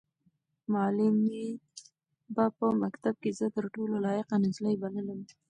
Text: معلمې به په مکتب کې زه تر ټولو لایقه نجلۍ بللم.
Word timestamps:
معلمې 0.73 1.45
به 2.35 2.45
په 2.57 2.67
مکتب 2.83 3.15
کې 3.21 3.29
زه 3.39 3.45
تر 3.55 3.65
ټولو 3.73 3.95
لایقه 4.05 4.35
نجلۍ 4.43 4.75
بللم. 4.81 5.19